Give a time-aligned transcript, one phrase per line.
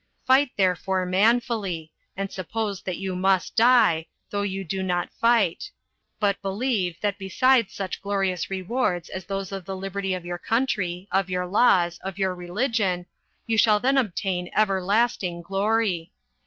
[0.25, 5.69] Fight therefore manfully; and suppose that you must die, though you do not fight;
[6.19, 11.07] but believe, that besides such glorious rewards as those of the liberty of your country,
[11.11, 13.05] of your laws, of your religion,
[13.45, 16.11] you shall then obtain everlasting glory.